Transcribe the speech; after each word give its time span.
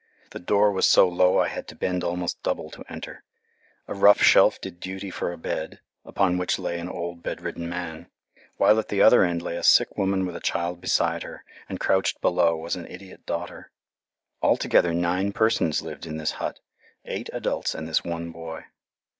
The 0.31 0.39
door 0.39 0.71
was 0.71 0.87
so 0.89 1.07
low 1.07 1.37
I 1.39 1.47
had 1.47 1.67
to 1.67 1.75
bend 1.75 2.03
almost 2.03 2.41
double 2.41 2.71
to 2.71 2.83
enter. 2.89 3.23
A 3.87 3.93
rough 3.93 4.19
shelf 4.19 4.59
did 4.59 4.79
duty 4.79 5.11
for 5.11 5.31
a 5.31 5.37
bed, 5.37 5.79
upon 6.03 6.39
which 6.39 6.57
lay 6.57 6.79
an 6.79 6.89
old 6.89 7.21
bedridden 7.21 7.69
man, 7.69 8.09
while 8.57 8.79
at 8.79 8.87
the 8.87 9.03
other 9.03 9.23
end 9.23 9.43
lay 9.43 9.57
a 9.57 9.61
sick 9.63 9.99
woman 9.99 10.25
with 10.25 10.35
a 10.35 10.39
child 10.39 10.81
beside 10.81 11.21
her, 11.21 11.45
and 11.69 11.79
crouched 11.79 12.19
below 12.19 12.57
was 12.57 12.75
an 12.75 12.87
idiot 12.87 13.27
daughter. 13.27 13.69
Altogether 14.41 14.91
nine 14.91 15.33
persons 15.33 15.83
lived 15.83 16.07
in 16.07 16.17
this 16.17 16.31
hut, 16.31 16.57
eight 17.05 17.29
adults 17.31 17.75
and 17.75 17.87
this 17.87 18.03
one 18.03 18.31
boy. 18.31 18.65